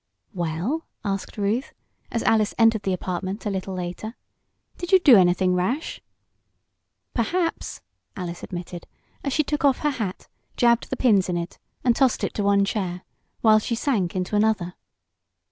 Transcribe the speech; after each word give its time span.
"Well?" 0.33 0.87
asked 1.05 1.37
Ruth, 1.37 1.73
as 2.11 2.23
Alice 2.23 2.55
entered 2.57 2.81
the 2.81 2.91
apartment 2.91 3.45
a 3.45 3.51
little 3.51 3.75
later, 3.75 4.15
"did 4.79 4.91
you 4.91 4.97
do 4.97 5.15
anything 5.15 5.53
rash?" 5.53 6.01
"Perhaps!" 7.13 7.81
Alice 8.15 8.41
admitted, 8.41 8.87
as 9.23 9.31
she 9.31 9.43
took 9.43 9.63
off 9.63 9.81
her 9.85 9.91
hat, 9.91 10.27
jabbed 10.57 10.89
the 10.89 10.97
pins 10.97 11.29
in 11.29 11.37
it 11.37 11.59
and 11.83 11.95
tossed 11.95 12.23
it 12.23 12.33
to 12.33 12.43
one 12.43 12.65
chair, 12.65 13.03
while 13.41 13.59
she 13.59 13.75
sank 13.75 14.15
into 14.15 14.35
another. 14.35 14.73